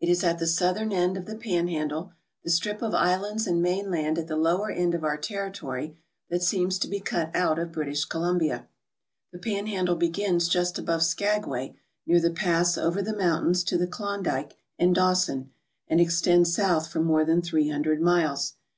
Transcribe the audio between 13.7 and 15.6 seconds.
the Klondike and Dawson,